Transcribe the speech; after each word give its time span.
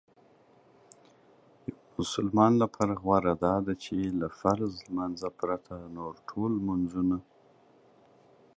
یو 1.67 1.77
مسلمان 1.99 2.53
لپاره 2.63 2.93
غوره 3.03 3.33
داده 3.45 3.73
چې 3.83 3.95
له 4.21 4.27
فرض 4.39 4.71
لمانځه 4.85 5.29
پرته 5.39 5.75
نور 5.95 6.13
ټول 6.29 6.51
لمنځونه 6.59 7.17